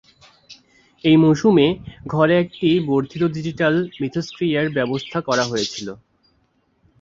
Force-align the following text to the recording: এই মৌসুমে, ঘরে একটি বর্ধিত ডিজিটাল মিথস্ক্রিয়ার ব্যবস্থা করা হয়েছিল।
এই 1.03 1.17
মৌসুমে, 1.17 1.67
ঘরে 2.05 2.35
একটি 2.39 2.69
বর্ধিত 2.87 3.23
ডিজিটাল 3.35 3.73
মিথস্ক্রিয়ার 4.01 4.67
ব্যবস্থা 4.77 5.17
করা 5.27 5.43
হয়েছিল। 5.45 5.87